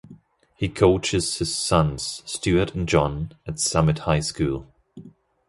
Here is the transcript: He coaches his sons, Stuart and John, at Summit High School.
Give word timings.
He 0.55 0.67
coaches 0.67 1.37
his 1.37 1.53
sons, 1.55 2.23
Stuart 2.25 2.73
and 2.73 2.89
John, 2.89 3.33
at 3.45 3.59
Summit 3.59 3.99
High 3.99 4.21
School. 4.21 4.65